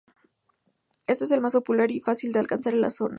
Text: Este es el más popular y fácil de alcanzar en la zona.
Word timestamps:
Este 1.05 1.25
es 1.25 1.29
el 1.31 1.41
más 1.41 1.53
popular 1.53 1.91
y 1.91 1.99
fácil 2.01 2.31
de 2.31 2.39
alcanzar 2.39 2.73
en 2.73 2.81
la 2.81 2.89
zona. 2.89 3.09